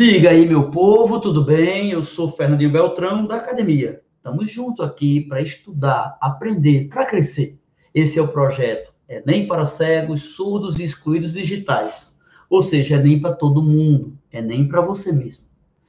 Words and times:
Diga 0.00 0.30
aí, 0.30 0.48
meu 0.48 0.70
povo, 0.70 1.20
tudo 1.20 1.44
bem? 1.44 1.90
Eu 1.90 2.02
sou 2.02 2.32
Fernandinho 2.32 2.72
Beltrão, 2.72 3.26
da 3.26 3.36
academia. 3.36 4.00
Estamos 4.16 4.50
juntos 4.50 4.82
aqui 4.82 5.26
para 5.28 5.42
estudar, 5.42 6.16
aprender, 6.22 6.88
para 6.88 7.04
crescer. 7.04 7.60
Esse 7.92 8.18
é 8.18 8.22
o 8.22 8.28
projeto 8.28 8.94
Enem 9.06 9.46
para 9.46 9.66
cegos, 9.66 10.34
surdos 10.34 10.78
e 10.78 10.84
excluídos 10.84 11.34
digitais. 11.34 12.18
Ou 12.48 12.62
seja, 12.62 12.96
Enem 12.96 13.20
para 13.20 13.34
todo 13.34 13.60
mundo, 13.60 14.16
Enem 14.32 14.66
para 14.66 14.80
você 14.80 15.12
mesmo. 15.12 15.44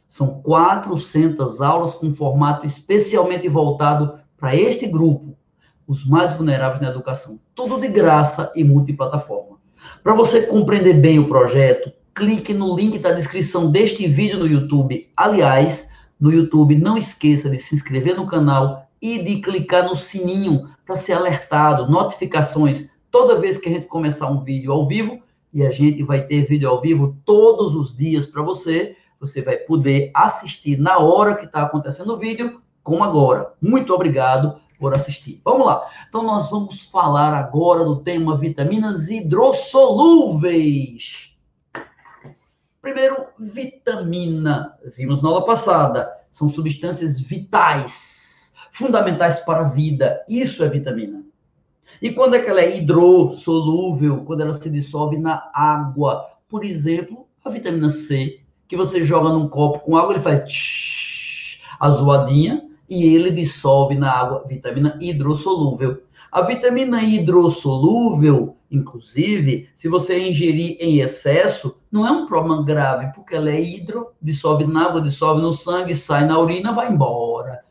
São 0.05 0.41
400 0.41 1.61
aulas 1.61 1.95
com 1.95 2.13
formato 2.13 2.65
especialmente 2.65 3.47
voltado 3.47 4.19
para 4.37 4.53
este 4.53 4.87
grupo, 4.87 5.37
os 5.87 6.05
mais 6.05 6.33
vulneráveis 6.33 6.81
na 6.81 6.89
educação. 6.89 7.39
Tudo 7.55 7.79
de 7.79 7.87
graça 7.87 8.51
e 8.57 8.61
multiplataforma. 8.61 9.57
Para 10.03 10.13
você 10.13 10.41
compreender 10.41 10.95
bem 10.95 11.17
o 11.17 11.29
projeto, 11.29 11.93
clique 12.13 12.53
no 12.53 12.75
link 12.75 12.99
da 12.99 13.11
descrição 13.11 13.71
deste 13.71 14.07
vídeo 14.07 14.39
no 14.39 14.47
YouTube. 14.47 15.09
Aliás, 15.15 15.89
no 16.19 16.31
YouTube, 16.31 16.75
não 16.75 16.97
esqueça 16.97 17.49
de 17.49 17.57
se 17.57 17.73
inscrever 17.73 18.15
no 18.15 18.27
canal 18.27 18.87
e 19.01 19.23
de 19.23 19.41
clicar 19.41 19.85
no 19.85 19.95
sininho 19.95 20.69
para 20.85 20.95
ser 20.95 21.13
alertado, 21.13 21.89
notificações 21.89 22.91
toda 23.09 23.39
vez 23.39 23.57
que 23.57 23.69
a 23.69 23.71
gente 23.71 23.87
começar 23.87 24.29
um 24.29 24.43
vídeo 24.43 24.71
ao 24.71 24.87
vivo. 24.87 25.19
E 25.53 25.65
a 25.65 25.71
gente 25.71 26.01
vai 26.03 26.21
ter 26.21 26.45
vídeo 26.45 26.69
ao 26.69 26.79
vivo 26.79 27.17
todos 27.25 27.75
os 27.75 27.93
dias 27.95 28.25
para 28.25 28.41
você. 28.41 28.95
Você 29.19 29.41
vai 29.41 29.57
poder 29.57 30.11
assistir 30.13 30.77
na 30.77 30.97
hora 30.97 31.35
que 31.35 31.43
está 31.45 31.63
acontecendo 31.63 32.13
o 32.13 32.17
vídeo, 32.17 32.61
como 32.81 33.03
agora. 33.03 33.51
Muito 33.61 33.93
obrigado 33.93 34.55
por 34.79 34.93
assistir. 34.93 35.41
Vamos 35.43 35.67
lá. 35.67 35.85
Então, 36.07 36.23
nós 36.23 36.49
vamos 36.49 36.85
falar 36.85 37.33
agora 37.33 37.83
do 37.83 37.97
tema 37.97 38.37
vitaminas 38.37 39.09
hidrossolúveis. 39.09 41.30
Primeiro, 42.81 43.27
vitamina. 43.39 44.75
Vimos 44.97 45.21
na 45.21 45.29
aula 45.29 45.45
passada. 45.45 46.11
São 46.31 46.49
substâncias 46.49 47.19
vitais, 47.19 48.55
fundamentais 48.71 49.39
para 49.41 49.61
a 49.61 49.69
vida. 49.69 50.25
Isso 50.27 50.63
é 50.63 50.69
vitamina. 50.69 51.23
E 52.01 52.11
quando 52.11 52.35
é 52.35 52.41
que 52.41 52.49
ela 52.49 52.61
é 52.61 52.77
hidrossolúvel? 52.77 54.25
Quando 54.25 54.41
ela 54.41 54.53
se 54.55 54.67
dissolve 54.67 55.19
na 55.19 55.51
água. 55.53 56.25
Por 56.49 56.65
exemplo, 56.65 57.27
a 57.45 57.49
vitamina 57.51 57.91
C, 57.91 58.41
que 58.67 58.75
você 58.75 59.05
joga 59.05 59.29
num 59.29 59.47
copo 59.47 59.79
com 59.79 59.95
água, 59.95 60.13
ele 60.13 60.23
faz 60.23 60.41
tsh, 60.49 61.59
zoadinha 61.87 62.67
e 62.89 63.13
ele 63.13 63.29
dissolve 63.29 63.93
na 63.93 64.11
água. 64.11 64.43
Vitamina 64.47 64.97
hidrossolúvel. 64.99 66.01
A 66.31 66.43
vitamina 66.43 67.03
hidrossolúvel, 67.03 68.55
inclusive, 68.71 69.67
se 69.75 69.89
você 69.89 70.29
ingerir 70.29 70.77
em 70.79 70.99
excesso, 70.99 71.81
não 71.91 72.07
é 72.07 72.11
um 72.11 72.25
problema 72.25 72.63
grave, 72.63 73.11
porque 73.13 73.35
ela 73.35 73.49
é 73.49 73.61
hidro, 73.61 74.13
dissolve 74.21 74.65
na 74.65 74.85
água, 74.85 75.01
dissolve 75.01 75.41
no 75.41 75.51
sangue, 75.51 75.93
sai 75.93 76.25
na 76.25 76.39
urina, 76.39 76.71
vai 76.71 76.89
embora. 76.89 77.65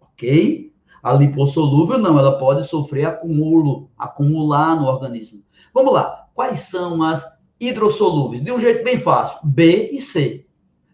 Ok? 0.00 0.72
A 1.02 1.12
lipossolúvel, 1.12 1.98
não, 1.98 2.18
ela 2.18 2.38
pode 2.38 2.66
sofrer 2.66 3.04
acúmulo, 3.04 3.90
acumular 3.98 4.74
no 4.80 4.86
organismo. 4.86 5.42
Vamos 5.74 5.92
lá. 5.92 6.26
Quais 6.34 6.60
são 6.60 7.02
as 7.02 7.22
hidrossolúveis? 7.60 8.42
De 8.42 8.50
um 8.50 8.58
jeito 8.58 8.82
bem 8.82 8.98
fácil: 8.98 9.38
B 9.44 9.90
e 9.92 10.00
C. 10.00 10.45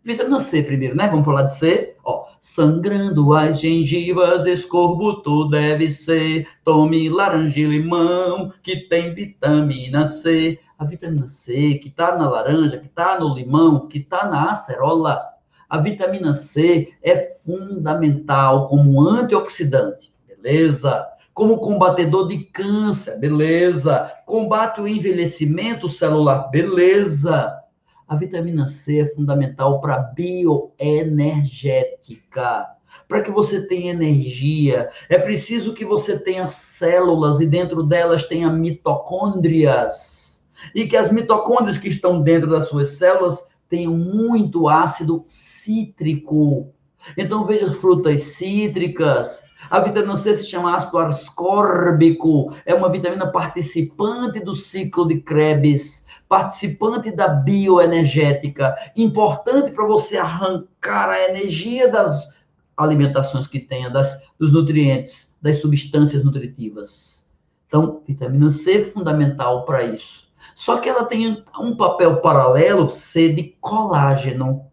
Vitamina 0.05 0.41
C 0.41 0.65
primeiro, 0.65 0.97
né? 0.97 1.07
Vamos 1.07 1.25
falar 1.25 1.45
de 1.45 1.57
C. 1.57 1.97
Ó, 2.03 2.27
sangrando 2.41 3.33
as 3.35 3.61
gengivas, 3.61 4.45
escorbuto 4.47 5.49
deve 5.49 5.89
ser. 5.91 6.49
Tome 6.65 7.09
laranja 7.09 7.61
e 7.61 7.65
limão, 7.65 8.53
que 8.65 8.89
tem 8.89 9.15
vitamina 9.15 10.05
C. 10.05 10.59
A 10.77 10.85
vitamina 10.85 11.29
C, 11.29 11.75
que 11.75 11.87
está 11.87 12.17
na 12.17 12.29
laranja, 12.29 12.79
que 12.79 12.87
está 12.87 13.21
no 13.21 13.33
limão, 13.33 13.87
que 13.87 13.99
está 13.99 14.27
na 14.27 14.51
acerola. 14.51 15.23
A 15.69 15.79
vitamina 15.79 16.35
C 16.35 16.93
é 17.01 17.37
fundamental 17.45 18.67
como 18.67 19.01
antioxidante, 19.09 20.13
beleza? 20.27 21.07
Como 21.33 21.59
combatedor 21.59 22.27
de 22.27 22.39
câncer, 22.39 23.21
beleza? 23.21 24.13
Combate 24.27 24.81
o 24.81 24.89
envelhecimento 24.89 25.89
celular, 25.89 26.51
beleza? 26.51 27.62
A 28.13 28.15
vitamina 28.15 28.67
C 28.67 29.01
é 29.01 29.07
fundamental 29.07 29.81
para 29.81 29.97
bioenergética. 29.97 32.67
Para 33.09 33.23
que 33.23 33.31
você 33.31 33.67
tenha 33.67 33.93
energia, 33.93 34.91
é 35.09 35.19
preciso 35.19 35.73
que 35.73 35.83
você 35.83 36.19
tenha 36.19 36.47
células 36.47 37.41
e 37.41 37.47
dentro 37.47 37.83
delas 37.83 38.27
tenha 38.27 38.51
mitocôndrias. 38.51 40.47
E 40.75 40.87
que 40.87 40.95
as 40.95 41.11
mitocôndrias 41.11 41.79
que 41.79 41.89
estão 41.89 42.21
dentro 42.21 42.51
das 42.51 42.69
suas 42.69 42.99
células 42.99 43.51
tenham 43.67 43.97
muito 43.97 44.69
ácido 44.69 45.25
cítrico. 45.27 46.71
Então 47.17 47.47
veja 47.47 47.73
frutas 47.73 48.21
cítricas. 48.25 49.43
A 49.71 49.81
vitamina 49.81 50.17
C 50.17 50.35
se 50.35 50.47
chama 50.47 50.75
ácido 50.75 50.99
ascórbico, 50.99 52.55
é 52.65 52.75
uma 52.75 52.91
vitamina 52.91 53.27
participante 53.27 54.41
do 54.41 54.55
ciclo 54.55 55.07
de 55.07 55.21
Krebs 55.21 56.03
participante 56.33 57.11
da 57.11 57.29
bioenergética, 57.29 58.75
importante 58.97 59.71
para 59.71 59.87
você 59.87 60.17
arrancar 60.17 61.11
a 61.11 61.29
energia 61.29 61.91
das 61.91 62.35
alimentações 62.75 63.47
que 63.47 63.61
tenha, 63.61 63.91
das, 63.91 64.19
dos 64.39 64.51
nutrientes, 64.51 65.37
das 65.43 65.61
substâncias 65.61 66.25
nutritivas. 66.25 67.31
Então, 67.67 68.01
vitamina 68.09 68.49
C 68.49 68.79
é 68.79 68.85
fundamental 68.85 69.67
para 69.67 69.83
isso. 69.83 70.33
Só 70.55 70.79
que 70.79 70.89
ela 70.89 71.05
tem 71.05 71.45
um 71.59 71.77
papel 71.77 72.17
paralelo, 72.23 72.89
C 72.89 73.29
de 73.31 73.55
colágeno. 73.61 74.72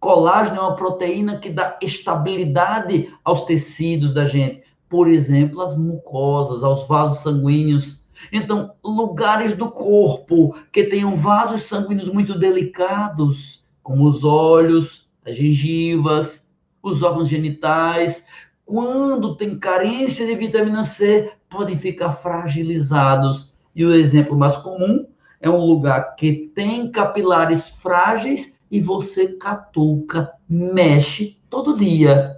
Colágeno 0.00 0.58
é 0.58 0.60
uma 0.60 0.76
proteína 0.76 1.38
que 1.38 1.50
dá 1.50 1.76
estabilidade 1.82 3.12
aos 3.24 3.44
tecidos 3.44 4.14
da 4.14 4.26
gente. 4.26 4.62
Por 4.88 5.08
exemplo, 5.08 5.60
as 5.60 5.76
mucosas, 5.76 6.62
aos 6.62 6.86
vasos 6.86 7.22
sanguíneos, 7.22 8.04
então, 8.32 8.72
lugares 8.84 9.54
do 9.54 9.70
corpo 9.70 10.56
que 10.72 10.84
tenham 10.84 11.16
vasos 11.16 11.62
sanguíneos 11.62 12.08
muito 12.08 12.38
delicados, 12.38 13.64
como 13.82 14.06
os 14.06 14.24
olhos, 14.24 15.08
as 15.24 15.36
gengivas, 15.36 16.50
os 16.82 17.02
órgãos 17.02 17.28
genitais, 17.28 18.26
quando 18.64 19.36
tem 19.36 19.58
carência 19.58 20.26
de 20.26 20.34
vitamina 20.34 20.84
C, 20.84 21.32
podem 21.48 21.76
ficar 21.76 22.12
fragilizados. 22.12 23.54
E 23.74 23.84
o 23.84 23.94
exemplo 23.94 24.36
mais 24.36 24.56
comum 24.56 25.06
é 25.40 25.48
um 25.48 25.64
lugar 25.64 26.16
que 26.16 26.50
tem 26.54 26.90
capilares 26.90 27.68
frágeis 27.68 28.57
e 28.70 28.80
você 28.80 29.28
catuca, 29.28 30.32
mexe 30.48 31.38
todo 31.48 31.76
dia. 31.76 32.36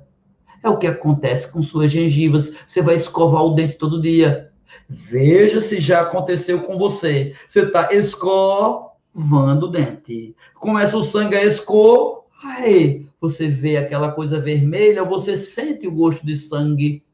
É 0.62 0.68
o 0.68 0.76
que 0.76 0.86
acontece 0.86 1.50
com 1.50 1.62
suas 1.62 1.90
gengivas. 1.90 2.54
Você 2.66 2.82
vai 2.82 2.94
escovar 2.94 3.42
o 3.44 3.54
dente 3.54 3.76
todo 3.76 4.00
dia 4.00 4.50
Veja 4.88 5.60
se 5.60 5.80
já 5.80 6.00
aconteceu 6.02 6.62
com 6.62 6.76
você. 6.78 7.34
Você 7.46 7.62
está 7.62 7.92
escovando 7.92 9.64
o 9.64 9.68
dente. 9.68 10.34
Começa 10.54 10.96
o 10.96 11.04
sangue 11.04 11.36
a 11.36 11.44
escorrer. 11.44 12.20
Aí 12.42 13.06
você 13.20 13.48
vê 13.48 13.76
aquela 13.76 14.12
coisa 14.12 14.40
vermelha, 14.40 15.04
você 15.04 15.36
sente 15.36 15.86
o 15.86 15.94
gosto 15.94 16.24
de 16.24 16.34
sangue. 16.36 17.04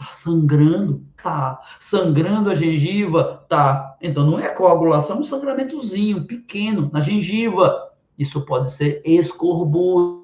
Tá 0.00 0.12
sangrando? 0.12 1.06
Tá. 1.22 1.60
Sangrando 1.78 2.48
a 2.48 2.54
gengiva? 2.54 3.44
Tá. 3.50 3.98
Então 4.00 4.24
não 4.24 4.38
é 4.40 4.48
coagulação, 4.48 5.18
é 5.18 5.20
um 5.20 5.24
sangramentozinho 5.24 6.24
pequeno 6.24 6.88
na 6.90 7.00
gengiva. 7.00 7.92
Isso 8.18 8.46
pode 8.46 8.70
ser 8.70 9.02
escorbuto. 9.04 10.20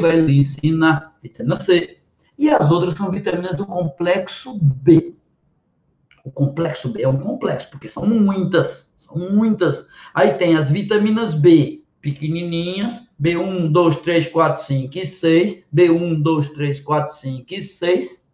vai 0.00 0.18
lhe 0.18 0.38
ensinar 0.38 1.18
vitamina 1.22 1.60
C. 1.60 1.99
E 2.40 2.48
as 2.48 2.70
outras 2.70 2.94
são 2.94 3.10
vitaminas 3.10 3.54
do 3.54 3.66
complexo 3.66 4.58
B. 4.62 5.14
O 6.24 6.30
complexo 6.30 6.88
B 6.88 7.02
é 7.02 7.08
um 7.08 7.18
complexo, 7.18 7.68
porque 7.70 7.86
são 7.86 8.06
muitas, 8.06 8.94
são 8.96 9.18
muitas. 9.18 9.86
Aí 10.14 10.32
tem 10.38 10.56
as 10.56 10.70
vitaminas 10.70 11.34
B 11.34 11.84
pequenininhas, 12.00 13.10
B1, 13.22 13.70
2, 13.70 13.96
3, 13.96 14.26
4, 14.28 14.62
5 14.62 14.98
e 14.98 15.06
6, 15.06 15.64
B1, 15.74 16.22
2, 16.22 16.48
3, 16.48 16.80
4, 16.80 17.14
5 17.14 17.46
e 17.50 17.62
6. 17.62 18.30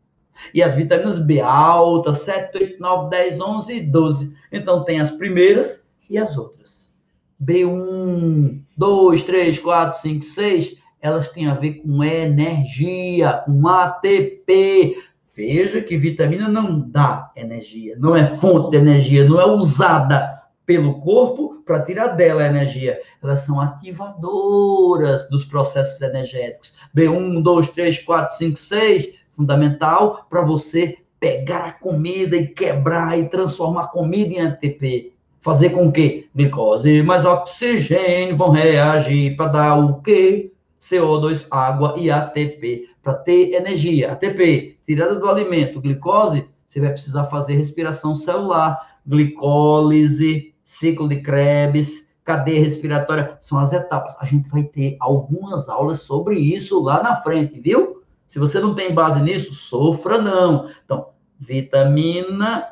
E 0.55 0.63
as 0.63 0.77
vitaminas 0.77 1.19
B 1.19 1.41
altas, 1.41 2.21
7, 2.21 2.63
8, 2.63 2.81
9, 2.81 3.11
10, 3.11 3.41
11 3.41 3.73
e 3.73 3.81
12. 3.81 4.37
Então 4.53 4.85
tem 4.85 5.01
as 5.01 5.11
primeiras 5.11 5.91
e 6.09 6.17
as 6.17 6.39
outras. 6.39 6.97
B1, 7.43 8.63
2, 8.77 9.23
3, 9.25 9.59
4, 9.59 9.99
5, 10.01 10.25
6 10.25 10.86
elas 11.07 11.31
têm 11.31 11.47
a 11.49 11.55
ver 11.55 11.75
com 11.75 12.03
energia, 12.03 13.43
com 13.45 13.67
ATP. 13.67 14.97
Veja 15.35 15.81
que 15.83 15.97
vitamina 15.97 16.49
não 16.49 16.81
dá 16.81 17.31
energia, 17.37 17.97
não 17.99 18.17
é 18.17 18.25
fonte 18.37 18.71
de 18.71 18.79
energia, 18.79 19.29
não 19.29 19.41
é 19.41 19.47
usada. 19.47 20.37
pelo 20.67 20.99
corpo 20.99 21.63
para 21.65 21.81
tirar 21.83 22.09
dela 22.09 22.43
a 22.43 22.47
energia. 22.47 22.99
Elas 23.23 23.41
são 23.41 23.61
ativadoras 23.61 25.31
dos 25.31 25.45
processos 25.45 26.01
energéticos. 26.03 26.75
B1, 26.95 27.41
2, 27.41 27.69
3, 27.69 27.99
4, 28.01 28.37
5, 28.37 28.59
6, 28.59 29.13
fundamental 29.33 30.27
para 30.29 30.43
você 30.43 30.97
pegar 31.21 31.65
a 31.67 31.73
comida 31.73 32.37
e 32.37 32.49
quebrar 32.49 33.19
e 33.19 33.29
transformar 33.29 33.85
a 33.85 33.89
comida 33.89 34.35
em 34.35 34.41
ATP. 34.41 35.13
Fazer 35.41 35.71
com 35.71 35.93
que 35.93 36.29
glicose 36.35 37.03
mais 37.05 37.25
oxigênio 37.25 38.37
vão 38.37 38.51
reagir 38.51 39.37
para 39.37 39.53
dar 39.53 39.77
o 39.79 40.03
quê? 40.03 40.51
CO2, 40.91 41.47
água 41.51 41.95
e 41.97 42.11
ATP. 42.11 42.89
Para 43.03 43.15
ter 43.15 43.53
energia. 43.53 44.13
ATP, 44.13 44.79
tirada 44.85 45.15
do 45.17 45.29
alimento, 45.29 45.81
glicose, 45.81 46.49
você 46.67 46.81
vai 46.81 46.91
precisar 46.91 47.25
fazer 47.25 47.55
respiração 47.55 48.15
celular, 48.15 48.99
glicólise, 49.07 50.55
ciclo 50.65 51.09
de 51.09 51.21
Krebs, 51.23 52.15
cadeia 52.25 52.61
respiratória, 52.61 53.37
são 53.41 53.59
as 53.59 53.73
etapas. 53.73 54.17
A 54.19 54.25
gente 54.25 54.49
vai 54.51 54.65
ter 54.65 54.97
algumas 54.99 55.69
aulas 55.69 56.01
sobre 56.01 56.39
isso 56.39 56.83
lá 56.83 57.03
na 57.03 57.17
frente, 57.23 57.61
viu? 57.61 58.03
Se 58.27 58.41
você 58.41 58.59
não 58.59 58.75
tem 58.75 58.93
base 58.93 59.21
nisso, 59.21 59.55
sofra 59.55 60.19
não. 60.19 60.69
Então, 60.85 61.11
vitamina 61.39 62.67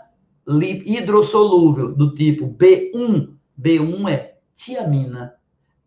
hidrossolúvel 0.46 1.94
do 1.94 2.14
tipo 2.14 2.48
B1. 2.48 3.32
B1 3.60 4.08
é 4.10 4.34
tiamina. 4.54 5.34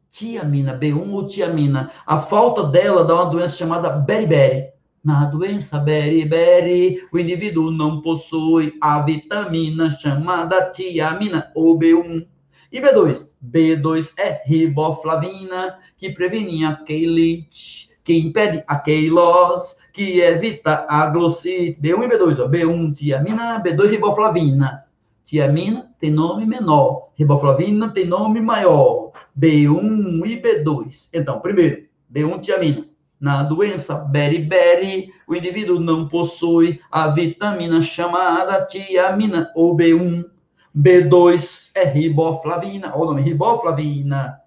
Tiamina, 0.10 0.78
B1 0.78 1.12
ou 1.12 1.28
tiamina. 1.28 1.92
A 2.06 2.20
falta 2.20 2.64
dela 2.64 3.04
dá 3.04 3.16
uma 3.16 3.32
doença 3.32 3.58
chamada 3.58 3.90
beriberi. 3.90 4.70
Na 5.04 5.26
doença 5.26 5.80
beriberi, 5.80 7.02
o 7.14 7.20
indivíduo 7.20 7.72
não 7.72 8.02
possui 8.02 8.78
a 8.82 9.00
vitamina 9.02 9.92
chamada 9.92 10.70
tiamina 10.72 11.52
ou 11.56 11.78
B1. 11.78 12.28
E 12.72 12.82
B2? 12.82 13.30
B2 13.42 14.12
é 14.18 14.42
riboflavina, 14.46 15.80
que 15.98 16.10
previne 16.10 16.66
a 16.66 16.76
quelite, 16.76 17.90
que 18.04 18.18
impede 18.18 18.64
a 18.68 18.78
queilose, 18.78 19.78
que 19.94 20.20
evita 20.20 20.86
a 20.90 21.08
glossite. 21.08 21.80
B1 21.82 22.04
e 22.04 22.08
B2, 22.08 22.40
ó. 22.44 22.48
B1 22.50 22.94
tiamina, 22.94 23.64
B2 23.64 23.90
riboflavina. 23.90 24.87
Tiamina 25.28 25.94
tem 26.00 26.10
nome 26.10 26.46
menor, 26.46 27.10
riboflavina 27.16 27.90
tem 27.90 28.06
nome 28.06 28.40
maior. 28.40 29.12
B1 29.38 30.26
e 30.26 30.42
B2. 30.42 31.10
Então, 31.14 31.42
primeiro, 31.42 31.86
B1 32.10 32.40
tiamina. 32.40 32.88
Na 33.20 33.44
doença 33.44 33.96
beriberi, 33.96 35.12
o 35.28 35.36
indivíduo 35.36 35.82
não 35.82 36.08
possui 36.08 36.80
a 36.90 37.10
vitamina 37.10 37.82
chamada 37.82 38.66
tiamina 38.66 39.52
ou 39.54 39.76
B1. 39.76 40.24
B2 40.74 41.72
é 41.76 41.84
riboflavina, 41.84 42.96
ou 42.96 43.08
nome 43.08 43.22
riboflavina, 43.22 44.40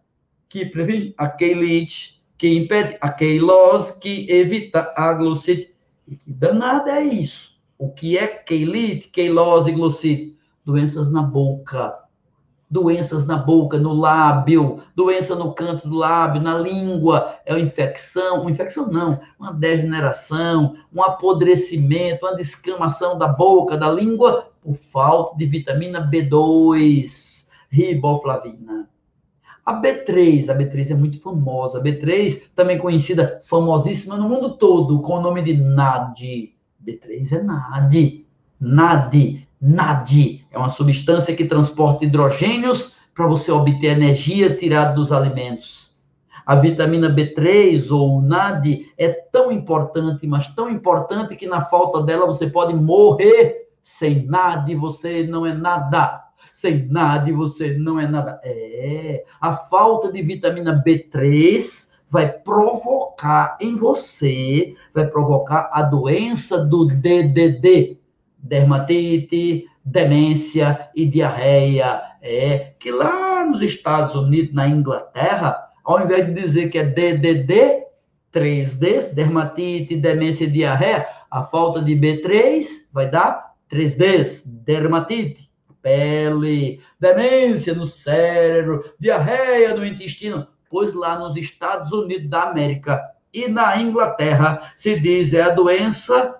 que 0.48 0.64
previne 0.64 1.12
a 1.18 1.28
quelite, 1.28 2.24
que 2.38 2.56
impede 2.56 2.96
a 3.02 3.12
queilose, 3.12 4.00
que 4.00 4.26
evita 4.30 4.94
a 4.96 5.12
glossite. 5.12 5.74
E 6.08 6.16
que 6.16 6.32
danada 6.32 6.90
é 6.90 7.04
isso? 7.04 7.60
O 7.76 7.90
que 7.90 8.16
é 8.16 8.26
quelite, 8.26 9.08
queilose 9.08 9.70
e 9.70 9.74
glossite? 9.74 10.39
Doenças 10.64 11.10
na 11.10 11.22
boca, 11.22 11.98
doenças 12.70 13.26
na 13.26 13.36
boca, 13.36 13.78
no 13.78 13.92
lábio, 13.92 14.80
doença 14.94 15.34
no 15.34 15.52
canto 15.52 15.88
do 15.88 15.96
lábio, 15.96 16.40
na 16.40 16.56
língua, 16.56 17.36
é 17.44 17.52
uma 17.52 17.60
infecção, 17.60 18.42
uma 18.42 18.50
infecção 18.50 18.90
não, 18.90 19.18
uma 19.38 19.52
degeneração, 19.52 20.74
um 20.94 21.02
apodrecimento, 21.02 22.26
uma 22.26 22.36
descamação 22.36 23.18
da 23.18 23.26
boca, 23.26 23.76
da 23.76 23.90
língua, 23.90 24.50
por 24.60 24.74
falta 24.74 25.36
de 25.36 25.46
vitamina 25.46 26.08
B2, 26.08 27.48
riboflavina. 27.70 28.88
A 29.64 29.80
B3, 29.80 30.48
a 30.48 30.54
B3 30.54 30.90
é 30.90 30.94
muito 30.94 31.20
famosa. 31.20 31.78
A 31.78 31.82
B3, 31.82 32.50
também 32.54 32.78
conhecida, 32.78 33.40
famosíssima 33.44 34.16
no 34.16 34.28
mundo 34.28 34.56
todo, 34.56 35.00
com 35.00 35.14
o 35.14 35.20
nome 35.20 35.42
de 35.42 35.56
NAD. 35.56 36.54
B3 36.84 37.32
é 37.32 37.42
NAD. 37.42 38.26
NAD 38.60 39.46
NAD 39.60 40.39
é 40.50 40.58
uma 40.58 40.68
substância 40.68 41.34
que 41.34 41.44
transporta 41.44 42.04
hidrogênios 42.04 42.96
para 43.14 43.26
você 43.26 43.52
obter 43.52 43.96
energia 43.96 44.54
tirada 44.56 44.94
dos 44.94 45.12
alimentos. 45.12 45.90
A 46.44 46.56
vitamina 46.56 47.08
B3 47.08 47.90
ou 47.90 48.20
NAD 48.20 48.92
é 48.98 49.08
tão 49.08 49.52
importante, 49.52 50.26
mas 50.26 50.52
tão 50.54 50.68
importante 50.68 51.36
que 51.36 51.46
na 51.46 51.60
falta 51.60 52.02
dela 52.02 52.26
você 52.26 52.48
pode 52.48 52.74
morrer. 52.74 53.68
Sem 53.82 54.26
NAD 54.26 54.74
você 54.74 55.22
não 55.22 55.46
é 55.46 55.54
nada. 55.54 56.24
Sem 56.52 56.86
NAD 56.88 57.32
você 57.32 57.74
não 57.74 58.00
é 58.00 58.08
nada. 58.08 58.40
É, 58.42 59.24
a 59.40 59.54
falta 59.54 60.12
de 60.12 60.22
vitamina 60.22 60.82
B3 60.84 61.90
vai 62.10 62.28
provocar 62.28 63.56
em 63.60 63.76
você, 63.76 64.74
vai 64.92 65.06
provocar 65.06 65.70
a 65.72 65.82
doença 65.82 66.58
do 66.58 66.86
DDD, 66.86 67.98
dermatite, 68.36 69.69
demência 69.84 70.88
e 70.94 71.06
diarreia. 71.06 72.02
É 72.22 72.74
que 72.78 72.90
lá 72.90 73.44
nos 73.44 73.62
Estados 73.62 74.14
Unidos, 74.14 74.54
na 74.54 74.68
Inglaterra, 74.68 75.56
ao 75.84 76.02
invés 76.02 76.26
de 76.26 76.34
dizer 76.34 76.68
que 76.68 76.78
é 76.78 76.84
DDD, 76.84 77.84
3Ds, 78.32 79.14
dermatite, 79.14 79.96
demência 79.96 80.44
e 80.44 80.50
diarreia, 80.50 81.06
a 81.30 81.42
falta 81.42 81.82
de 81.82 81.94
B3 81.94 82.64
vai 82.92 83.10
dar 83.10 83.54
3Ds, 83.70 84.42
dermatite, 84.46 85.50
pele, 85.82 86.80
demência 86.98 87.74
no 87.74 87.86
cérebro, 87.86 88.84
diarreia 88.98 89.74
no 89.74 89.84
intestino. 89.84 90.46
Pois 90.68 90.92
lá 90.94 91.18
nos 91.18 91.36
Estados 91.36 91.90
Unidos 91.90 92.28
da 92.28 92.44
América 92.44 93.00
e 93.32 93.48
na 93.48 93.80
Inglaterra 93.80 94.72
se 94.76 94.98
diz 94.98 95.32
é 95.34 95.42
a 95.42 95.50
doença 95.50 96.36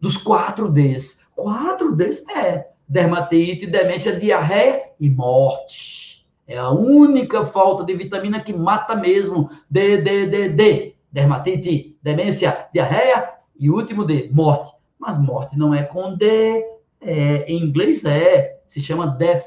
dos 0.00 0.22
4Ds 0.22 1.19
Quatro 1.40 1.96
desse 1.96 2.30
é 2.30 2.68
dermatite, 2.86 3.66
demência, 3.66 4.14
diarreia 4.14 4.82
e 5.00 5.08
morte. 5.08 6.26
É 6.46 6.58
a 6.58 6.68
única 6.68 7.46
falta 7.46 7.82
de 7.82 7.94
vitamina 7.94 8.40
que 8.40 8.52
mata 8.52 8.94
mesmo. 8.94 9.48
D, 9.70 9.96
D, 9.98 10.26
D, 10.26 10.48
D. 10.50 10.96
Dermatite, 11.10 11.96
demência, 12.02 12.68
diarreia 12.74 13.30
e 13.58 13.70
último 13.70 14.04
D, 14.04 14.28
morte. 14.30 14.70
Mas 14.98 15.16
morte 15.16 15.56
não 15.56 15.72
é 15.72 15.82
com 15.82 16.14
D. 16.14 16.62
É, 17.00 17.50
em 17.50 17.62
inglês 17.62 18.04
é. 18.04 18.60
Se 18.68 18.82
chama 18.82 19.06
death. 19.06 19.46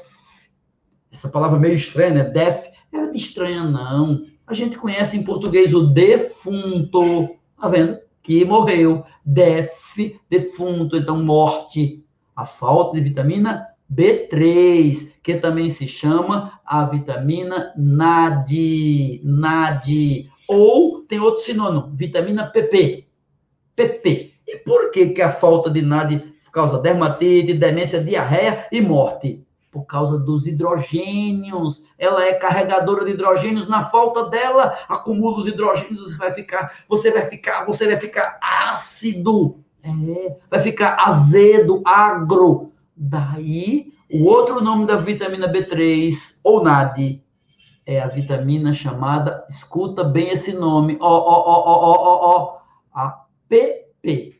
Essa 1.12 1.28
palavra 1.28 1.60
meio 1.60 1.76
estranha, 1.76 2.10
né? 2.10 2.24
Death. 2.24 2.72
É 2.92 3.06
de 3.06 3.18
estranha, 3.18 3.62
não. 3.62 4.26
A 4.44 4.52
gente 4.52 4.76
conhece 4.76 5.16
em 5.16 5.22
português 5.22 5.72
o 5.72 5.86
defunto. 5.86 7.36
Tá 7.60 7.68
vendo? 7.68 7.98
Que 8.24 8.44
morreu. 8.44 9.04
Death 9.24 9.70
defunto, 10.28 10.96
então 10.96 11.22
morte. 11.22 12.02
A 12.34 12.44
falta 12.44 12.96
de 12.96 13.02
vitamina 13.02 13.68
B3, 13.92 15.12
que 15.22 15.36
também 15.36 15.70
se 15.70 15.86
chama 15.86 16.58
a 16.64 16.84
vitamina 16.84 17.72
NAD, 17.76 19.20
NAD, 19.22 20.30
ou 20.48 21.02
tem 21.02 21.20
outro 21.20 21.42
sinônimo, 21.42 21.92
vitamina 21.94 22.46
PP, 22.46 23.06
PP. 23.76 24.32
E 24.48 24.56
por 24.58 24.90
que 24.90 25.10
que 25.10 25.22
a 25.22 25.30
falta 25.30 25.70
de 25.70 25.82
NAD 25.82 26.34
causa 26.50 26.80
dermatite, 26.80 27.52
demência, 27.54 28.02
diarreia 28.02 28.66
e 28.72 28.80
morte? 28.80 29.43
Por 29.74 29.86
causa 29.86 30.16
dos 30.16 30.46
hidrogênios. 30.46 31.82
Ela 31.98 32.24
é 32.24 32.34
carregadora 32.34 33.04
de 33.04 33.10
hidrogênios. 33.10 33.66
Na 33.66 33.82
falta 33.82 34.30
dela, 34.30 34.78
acumula 34.88 35.40
os 35.40 35.48
hidrogênios, 35.48 35.98
você 35.98 36.16
vai 36.16 36.32
ficar, 36.32 36.84
você 36.88 37.10
vai 37.10 37.26
ficar, 37.26 37.64
você 37.64 37.84
vai 37.88 37.96
ficar 37.96 38.38
ácido. 38.40 39.58
É, 39.82 40.36
vai 40.48 40.60
ficar 40.60 40.96
azedo, 41.04 41.82
agro. 41.84 42.72
Daí, 42.96 43.88
o 44.12 44.26
outro 44.26 44.60
nome 44.62 44.86
da 44.86 44.94
vitamina 44.94 45.52
B3, 45.52 46.38
ou 46.44 46.62
NAD, 46.62 47.20
é 47.84 48.00
a 48.00 48.06
vitamina 48.06 48.72
chamada, 48.72 49.44
escuta 49.50 50.04
bem 50.04 50.30
esse 50.30 50.52
nome, 50.52 50.96
ó, 51.00 51.08
ó, 51.08 51.44
ó, 51.46 51.62
ó, 51.66 51.96
ó, 52.00 52.36
ó, 52.36 52.58
a 52.94 53.26
PP. 53.48 54.38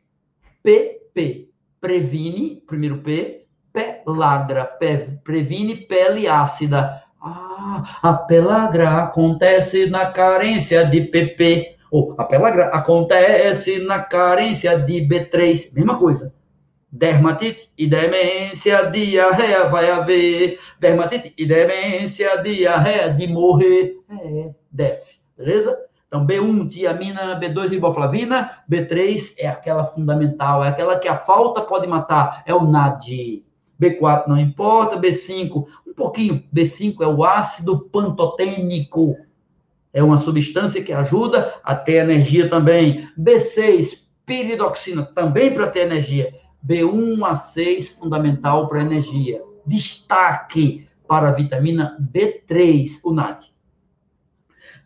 PP, 0.62 1.50
previne, 1.80 2.62
primeiro 2.66 2.98
P, 2.98 3.43
pelagra, 3.74 4.64
pe, 4.64 5.18
previne 5.24 5.74
pele 5.74 6.28
ácida. 6.28 7.02
Ah, 7.20 7.82
a 8.02 8.12
pelagra 8.14 9.02
acontece 9.02 9.90
na 9.90 10.06
carência 10.06 10.86
de 10.86 11.00
PP 11.02 11.74
ou 11.90 12.14
a 12.16 12.24
pelagra 12.24 12.66
acontece 12.66 13.78
na 13.80 14.00
carência 14.00 14.78
de 14.78 15.00
B3, 15.00 15.74
mesma 15.74 15.98
coisa. 15.98 16.34
Dermatite 16.90 17.68
e 17.76 17.88
demência, 17.88 18.90
diarreia 18.90 19.68
vai 19.68 19.90
haver. 19.90 20.58
Dermatite 20.78 21.34
e 21.36 21.44
demência, 21.44 22.36
diarreia 22.42 23.12
de 23.12 23.26
morrer. 23.26 23.96
É, 24.10 24.50
DEF, 24.70 25.18
beleza? 25.36 25.76
Então, 26.06 26.24
B1, 26.24 26.68
tiamina, 26.68 27.40
B2, 27.40 27.70
riboflavina, 27.70 28.58
B3 28.70 29.34
é 29.38 29.48
aquela 29.48 29.84
fundamental, 29.84 30.64
é 30.64 30.68
aquela 30.68 30.98
que 30.98 31.08
a 31.08 31.16
falta 31.16 31.62
pode 31.62 31.88
matar, 31.88 32.44
é 32.46 32.54
o 32.54 32.64
NAD. 32.64 33.44
B4 33.80 34.28
não 34.28 34.38
importa, 34.38 35.00
B5, 35.00 35.66
um 35.86 35.94
pouquinho. 35.94 36.44
B5 36.54 37.00
é 37.00 37.06
o 37.06 37.24
ácido 37.24 37.80
pantotênico. 37.90 39.16
É 39.92 40.02
uma 40.02 40.18
substância 40.18 40.82
que 40.82 40.92
ajuda 40.92 41.54
a 41.62 41.74
ter 41.74 41.94
energia 41.94 42.48
também. 42.48 43.08
B6, 43.18 44.04
piridoxina, 44.26 45.04
também 45.04 45.54
para 45.54 45.68
ter 45.68 45.80
energia. 45.80 46.32
B1 46.66 47.22
a 47.24 47.34
6, 47.34 47.90
fundamental 47.90 48.68
para 48.68 48.80
energia. 48.80 49.42
Destaque 49.66 50.88
para 51.06 51.28
a 51.28 51.32
vitamina 51.32 51.96
B3, 52.12 53.00
o 53.04 53.12
NAD. 53.12 53.52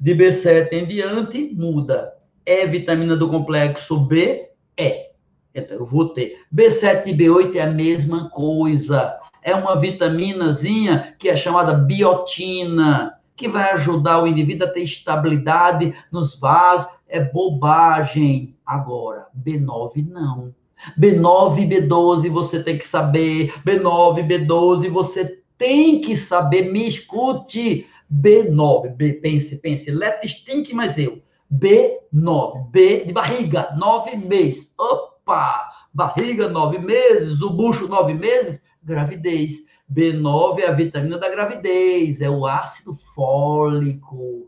De 0.00 0.14
B7 0.14 0.73
em 0.73 0.87
diante, 0.87 1.54
muda. 1.54 2.14
É 2.45 2.66
vitamina 2.66 3.16
do 3.16 3.28
complexo 3.28 4.00
B? 4.00 4.50
É. 4.76 5.07
Eu 5.70 5.86
vou 5.86 6.08
ter. 6.10 6.40
B7 6.54 7.06
e 7.06 7.14
B8 7.14 7.56
é 7.56 7.62
a 7.62 7.70
mesma 7.70 8.28
coisa. 8.30 9.18
É 9.42 9.54
uma 9.54 9.78
vitaminazinha 9.78 11.14
que 11.18 11.28
é 11.28 11.36
chamada 11.36 11.72
biotina, 11.72 13.14
que 13.36 13.48
vai 13.48 13.72
ajudar 13.72 14.22
o 14.22 14.26
indivíduo 14.26 14.66
a 14.66 14.70
ter 14.70 14.82
estabilidade 14.82 15.94
nos 16.10 16.38
vasos. 16.38 16.90
É 17.08 17.20
bobagem. 17.20 18.56
Agora, 18.66 19.26
B9 19.36 20.06
não. 20.08 20.54
B9 20.98 21.62
e 21.62 21.66
B12 21.66 22.28
você 22.28 22.62
tem 22.62 22.76
que 22.78 22.86
saber. 22.86 23.52
B9 23.64 24.18
e 24.18 24.22
B12 24.22 24.88
você 24.88 25.40
tem 25.56 26.00
que 26.00 26.16
saber. 26.16 26.70
Me 26.70 26.86
escute. 26.86 27.86
B9, 28.10 28.96
B, 28.96 29.14
pense, 29.14 29.56
pense. 29.58 29.90
Let 29.90 30.20
think 30.44 30.72
mais 30.72 30.96
eu. 30.96 31.20
B9, 31.52 32.70
B 32.70 33.04
de 33.04 33.12
barriga, 33.12 33.74
nove 33.76 34.16
meses. 34.16 34.72
Opa! 34.78 35.17
Barriga, 35.92 36.49
nove 36.49 36.78
meses. 36.78 37.42
O 37.42 37.50
bucho, 37.50 37.88
nove 37.88 38.14
meses. 38.14 38.66
Gravidez. 38.82 39.68
B9 39.92 40.61
é 40.61 40.66
a 40.66 40.73
vitamina 40.73 41.16
da 41.16 41.30
gravidez, 41.30 42.20
é 42.20 42.28
o 42.28 42.47
ácido 42.47 42.94
fólico, 43.14 44.47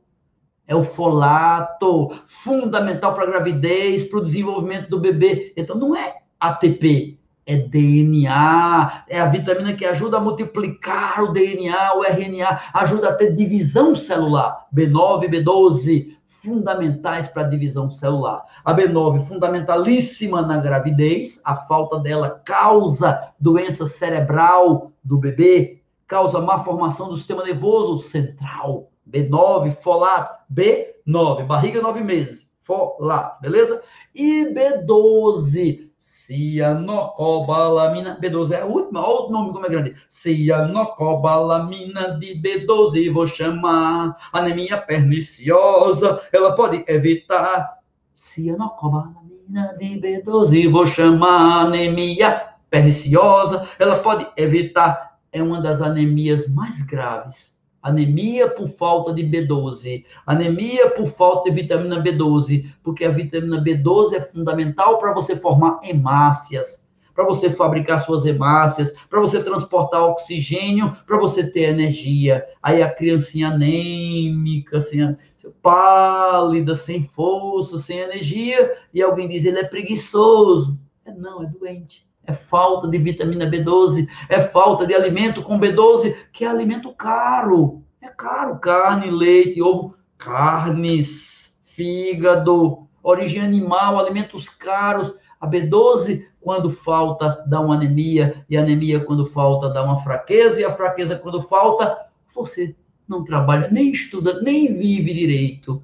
é 0.67 0.77
o 0.77 0.85
folato, 0.85 2.11
fundamental 2.27 3.15
para 3.15 3.25
a 3.25 3.31
gravidez, 3.31 4.05
para 4.05 4.19
o 4.19 4.25
desenvolvimento 4.25 4.91
do 4.91 5.01
bebê. 5.01 5.53
Então, 5.57 5.77
não 5.77 5.97
é 5.97 6.19
ATP, 6.39 7.19
é 7.47 7.57
DNA, 7.57 9.05
é 9.09 9.19
a 9.19 9.27
vitamina 9.27 9.73
que 9.73 9.87
ajuda 9.87 10.19
a 10.19 10.21
multiplicar 10.21 11.23
o 11.23 11.33
DNA, 11.33 11.95
o 11.97 12.05
RNA, 12.05 12.61
ajuda 12.75 13.09
a 13.09 13.15
ter 13.15 13.33
divisão 13.33 13.97
celular. 13.97 14.67
B9, 14.73 15.27
B12, 15.27 16.17
fundamentais 16.43 17.27
para 17.29 17.43
a 17.43 17.49
divisão 17.49 17.91
celular. 17.91 18.45
A 18.65 18.75
B9, 18.75 19.27
fundamentalíssima 19.27 20.43
na 20.43 20.59
gravidez, 20.59 21.41
a 21.45 21.55
falta 21.55 21.99
dela 21.99 22.41
causa 22.45 23.33
doença 23.39 23.87
cerebral 23.87 24.93
do 25.03 25.19
bebê, 25.19 25.83
causa 26.07 26.41
má 26.41 26.59
formação 26.61 27.09
do 27.09 27.17
sistema 27.17 27.45
nervoso 27.45 27.99
central. 27.99 28.91
B9, 29.09 29.73
folato, 29.83 30.45
B9, 30.53 31.45
barriga 31.47 31.83
nove 31.83 32.03
meses, 32.03 32.51
folato, 32.63 33.41
beleza? 33.43 33.83
E 34.15 34.47
B12, 34.55 35.90
Cianocobalamina 36.00 38.19
B12 38.19 38.52
é 38.52 38.62
a 38.62 38.64
última, 38.64 39.07
olha 39.07 39.26
o 39.26 39.30
nome 39.30 39.52
como 39.52 39.66
é 39.66 39.69
grande. 39.69 39.95
Cianocobalamina 40.09 42.19
de 42.19 42.40
B12 42.40 43.12
vou 43.12 43.26
chamar. 43.26 44.16
Anemia 44.33 44.78
perniciosa, 44.78 46.23
ela 46.33 46.57
pode 46.57 46.83
evitar. 46.88 47.80
Cianocobalamina 48.14 49.76
de 49.78 50.00
B12 50.00 50.71
vou 50.71 50.87
chamar. 50.87 51.66
Anemia 51.66 52.54
perniciosa, 52.71 53.69
ela 53.78 53.99
pode 53.99 54.26
evitar. 54.38 55.19
É 55.30 55.42
uma 55.42 55.61
das 55.61 55.83
anemias 55.83 56.49
mais 56.49 56.80
graves 56.83 57.60
Anemia 57.83 58.49
por 58.49 58.69
falta 58.69 59.13
de 59.13 59.23
B12, 59.23 60.05
anemia 60.27 60.91
por 60.91 61.09
falta 61.09 61.51
de 61.51 61.57
vitamina 61.63 62.03
B12, 62.03 62.71
porque 62.83 63.05
a 63.05 63.11
vitamina 63.11 63.63
B12 63.63 64.13
é 64.15 64.21
fundamental 64.21 64.99
para 64.99 65.15
você 65.15 65.35
formar 65.35 65.81
hemácias, 65.83 66.91
para 67.15 67.25
você 67.25 67.49
fabricar 67.51 68.01
suas 68.01 68.27
hemácias, 68.27 68.95
para 69.09 69.21
você 69.21 69.43
transportar 69.43 70.05
oxigênio, 70.05 70.95
para 71.07 71.19
você 71.19 71.51
ter 71.51 71.71
energia. 71.71 72.45
Aí 72.63 72.83
a 72.83 72.95
criancinha 72.95 73.49
anêmica, 73.49 74.77
assim, 74.77 75.17
pálida, 75.63 76.77
sem 76.77 77.09
força, 77.15 77.79
sem 77.79 77.99
energia, 77.99 78.75
e 78.93 79.03
alguém 79.03 79.27
diz 79.27 79.45
ele 79.45 79.59
é 79.59 79.65
preguiçoso. 79.65 80.79
Não, 81.21 81.43
é 81.43 81.47
doente 81.47 82.11
é 82.31 82.33
falta 82.33 82.89
de 82.89 82.99
vitamina 82.99 83.50
B12, 83.50 84.07
é 84.29 84.41
falta 84.41 84.87
de 84.87 84.95
alimento 84.95 85.43
com 85.43 85.59
B12, 85.59 86.15
que 86.33 86.45
é 86.45 86.49
alimento 86.49 86.93
caro. 86.95 87.83
É 88.00 88.09
caro, 88.09 88.59
carne, 88.59 89.11
leite, 89.11 89.61
ovo, 89.61 89.97
carnes, 90.17 91.61
fígado, 91.75 92.87
origem 93.03 93.43
animal, 93.43 93.99
alimentos 93.99 94.49
caros. 94.49 95.12
A 95.41 95.49
B12, 95.49 96.27
quando 96.41 96.71
falta, 96.71 97.43
dá 97.47 97.61
uma 97.61 97.75
anemia, 97.75 98.45
e 98.49 98.57
anemia, 98.57 99.00
quando 99.00 99.27
falta, 99.27 99.69
dá 99.69 99.83
uma 99.83 100.03
fraqueza, 100.03 100.61
e 100.61 100.65
a 100.65 100.73
fraqueza, 100.73 101.17
quando 101.17 101.43
falta, 101.43 102.07
você 102.35 102.77
não 103.09 103.25
trabalha, 103.25 103.69
nem 103.71 103.91
estuda, 103.91 104.41
nem 104.41 104.75
vive 104.75 105.12
direito. 105.12 105.83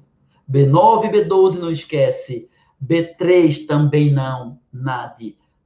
B9 0.49 1.05
e 1.05 1.09
B12, 1.09 1.55
não 1.55 1.71
esquece. 1.71 2.49
B3 2.85 3.65
também 3.65 4.13
não, 4.13 4.59
nada. 4.71 5.15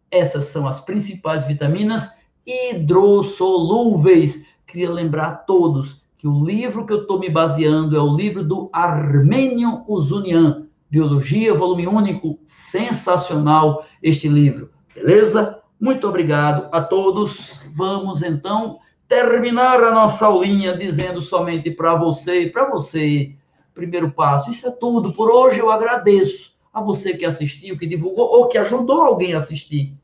Essas 0.10 0.46
são 0.46 0.66
as 0.68 0.80
principais 0.80 1.46
vitaminas 1.46 2.10
hidrossolúveis. 2.46 4.46
Queria 4.68 4.90
lembrar 4.90 5.28
a 5.28 5.36
todos 5.36 6.02
que 6.18 6.28
o 6.28 6.44
livro 6.44 6.86
que 6.86 6.94
eu 6.94 7.02
estou 7.02 7.20
me 7.20 7.30
baseando 7.30 7.98
é 7.98 8.00
o 8.00 8.16
livro 8.16 8.44
do 8.44 8.70
Armênio 8.72 9.84
Uzunian, 9.88 10.68
Biologia, 10.90 11.54
volume 11.54 11.88
único, 11.88 12.40
sensacional 12.46 13.86
este 14.04 14.28
livro, 14.28 14.70
beleza? 14.94 15.58
Muito 15.80 16.08
obrigado 16.08 16.70
a 16.72 16.82
todos. 16.82 17.64
Vamos 17.74 18.22
então 18.22 18.78
terminar 19.08 19.84
a 19.84 19.94
nossa 19.94 20.28
aulinha 20.28 20.78
dizendo 20.78 21.22
somente 21.22 21.72
para 21.72 21.96
você 21.96 22.44
e 22.44 22.52
para 22.52 22.70
você, 22.70 23.36
primeiro 23.74 24.12
passo. 24.12 24.52
Isso 24.52 24.68
é 24.68 24.72
tudo. 24.72 25.14
Por 25.14 25.32
hoje 25.32 25.60
eu 25.60 25.72
agradeço 25.72 26.52
a 26.74 26.82
você 26.82 27.14
que 27.14 27.26
assistiu, 27.26 27.78
que 27.78 27.88
divulgou 27.88 28.26
ou 28.26 28.48
que 28.48 28.58
ajudou 28.58 29.02
alguém 29.02 29.34
a 29.34 29.38
assistir 29.38 30.00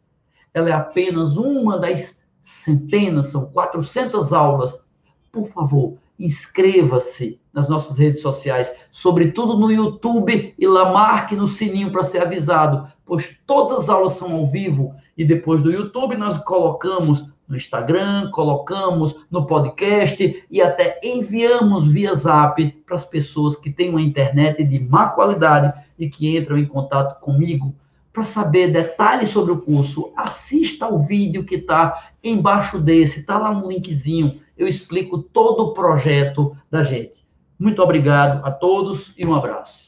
ela 0.57 0.69
é 0.69 0.73
apenas 0.73 1.37
uma 1.37 1.77
das 1.77 2.19
centenas, 2.41 3.27
são 3.27 3.45
400 3.51 4.33
aulas. 4.33 4.87
Por 5.31 5.47
favor, 5.47 5.97
inscreva-se 6.17 7.39
nas 7.53 7.69
nossas 7.69 7.97
redes 7.97 8.21
sociais, 8.21 8.71
sobretudo 8.91 9.57
no 9.57 9.71
YouTube, 9.71 10.55
e 10.57 10.67
lá 10.67 10.91
marque 10.91 11.35
no 11.35 11.47
sininho 11.47 11.91
para 11.91 12.03
ser 12.03 12.23
avisado, 12.23 12.91
pois 13.05 13.39
todas 13.45 13.79
as 13.79 13.89
aulas 13.89 14.13
são 14.13 14.35
ao 14.35 14.47
vivo 14.47 14.95
e 15.15 15.23
depois 15.23 15.61
do 15.61 15.71
YouTube 15.71 16.17
nós 16.17 16.37
colocamos 16.39 17.29
no 17.47 17.55
Instagram, 17.55 18.29
colocamos 18.31 19.25
no 19.31 19.45
podcast 19.45 20.45
e 20.49 20.61
até 20.61 20.99
enviamos 21.03 21.87
via 21.87 22.13
Zap 22.13 22.65
para 22.85 22.95
as 22.95 23.05
pessoas 23.05 23.55
que 23.55 23.69
têm 23.69 23.89
uma 23.89 24.01
internet 24.01 24.63
de 24.63 24.79
má 24.79 25.09
qualidade 25.09 25.73
e 25.97 26.09
que 26.09 26.37
entram 26.37 26.57
em 26.57 26.65
contato 26.65 27.19
comigo 27.21 27.73
para 28.11 28.25
saber 28.25 28.71
detalhes 28.71 29.29
sobre 29.29 29.51
o 29.51 29.61
curso, 29.61 30.11
assista 30.17 30.85
ao 30.85 30.97
vídeo 30.97 31.45
que 31.45 31.53
está 31.53 32.09
embaixo 32.23 32.79
desse, 32.79 33.19
está 33.19 33.37
lá 33.37 33.51
um 33.51 33.69
linkzinho. 33.69 34.39
Eu 34.57 34.67
explico 34.67 35.19
todo 35.19 35.65
o 35.65 35.73
projeto 35.73 36.57
da 36.69 36.81
gente. 36.81 37.23
Muito 37.59 37.79
obrigado 37.79 38.43
a 38.43 38.49
todos 38.49 39.13
e 39.15 39.23
um 39.23 39.35
abraço. 39.35 39.86